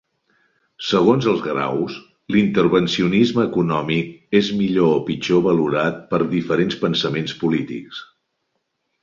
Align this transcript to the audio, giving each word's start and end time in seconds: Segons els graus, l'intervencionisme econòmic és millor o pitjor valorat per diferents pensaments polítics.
Segons 0.91 1.25
els 1.33 1.41
graus, 1.47 1.97
l'intervencionisme 2.35 3.45
econòmic 3.49 4.09
és 4.41 4.49
millor 4.63 4.91
o 4.95 5.05
pitjor 5.11 5.45
valorat 5.51 6.01
per 6.15 6.23
diferents 6.33 6.81
pensaments 6.87 7.39
polítics. 7.45 8.03